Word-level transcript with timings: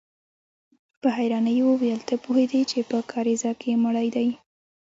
په 1.01 1.07
حيرانۍ 1.17 1.53
يې 1.59 1.63
وويل: 1.69 1.99
ته 2.07 2.15
پوهېدې 2.23 2.61
چې 2.71 2.79
په 2.89 2.97
کاريزه 3.11 3.51
کې 3.61 3.71
مړی 3.83 4.07
دی؟ 4.15 4.27